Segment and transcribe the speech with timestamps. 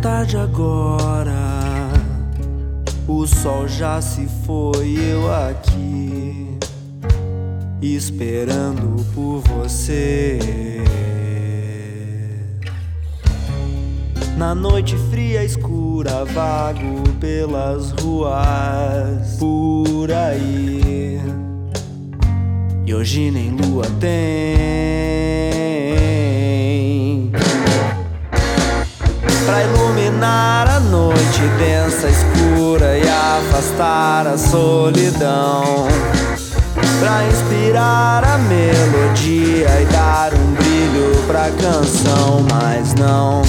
[0.00, 1.90] tarde agora.
[3.06, 6.58] O sol já se foi, eu aqui
[7.82, 10.38] esperando por você.
[14.36, 21.20] Na noite fria, escura, vago pelas ruas por aí.
[22.86, 25.29] E hoje nem lua tem
[34.20, 35.88] afastar a solidão.
[37.00, 43.42] Pra inspirar a melodia e dar um brilho pra canção Mas não,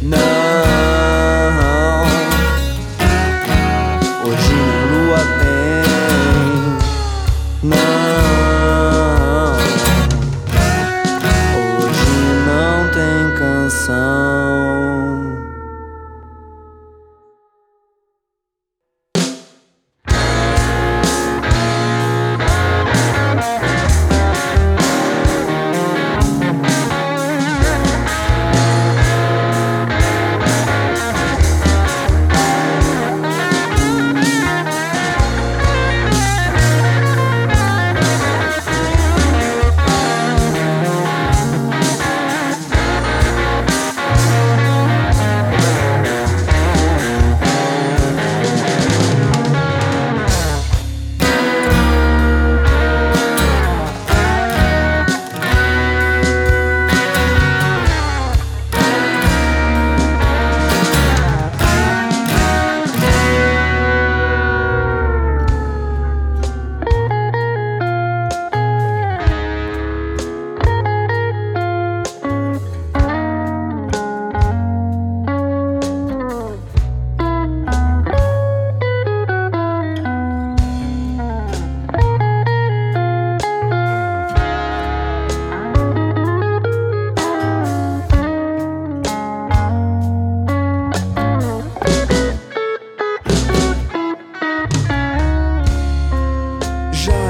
[0.00, 0.77] não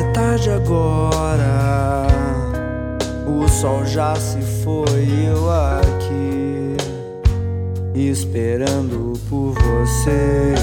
[0.00, 2.06] é tarde agora.
[3.26, 6.76] O sol já se foi, eu aqui
[7.94, 10.54] esperando por você.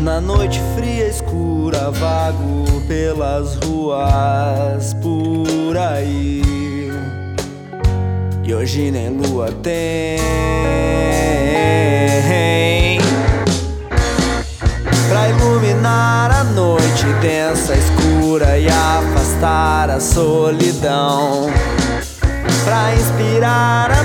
[0.00, 6.42] Na noite fria, escura, vago pelas ruas por aí.
[8.44, 10.97] E hoje nem lua tem.
[15.58, 21.50] Iluminar a noite densa, escura e afastar a solidão.
[22.64, 23.97] Pra inspirar a